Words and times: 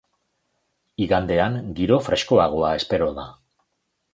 Igandean 1.05 1.59
giro 1.81 1.99
freskoagoa 2.09 2.73
espero 2.81 3.11
da. 3.21 3.31